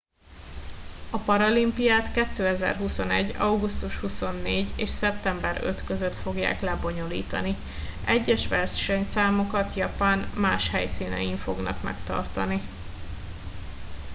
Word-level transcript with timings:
a 1.11 1.17
paralimpiát 1.25 2.11
2021. 2.13 3.35
augusztus 3.37 3.97
24. 3.97 4.69
és 4.77 4.89
szeptember 4.89 5.59
5. 5.63 5.83
között 5.83 6.13
fogják 6.15 6.61
lebonyolítani 6.61 7.55
egyes 8.05 8.47
versenyszámokat 8.47 9.75
japán 9.75 10.19
más 10.33 10.69
helyszínein 10.69 11.37
fognak 11.37 11.81
megtartani 11.83 12.61